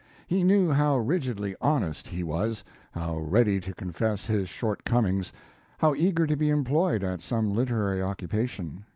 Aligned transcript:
He 0.25 0.43
knew 0.43 0.71
how 0.71 0.97
rigidly 0.97 1.55
honest 1.61 2.07
he 2.07 2.23
was, 2.23 2.63
how 2.91 3.19
ready 3.19 3.59
to 3.61 3.71
confess 3.75 4.25
his 4.25 4.49
shortcomings, 4.49 5.31
how 5.77 5.93
eager 5.93 6.25
to 6.25 6.35
be 6.35 6.49
employed 6.49 7.03
at 7.03 7.21
some 7.21 7.53
literary 7.53 8.01
occupation. 8.01 8.85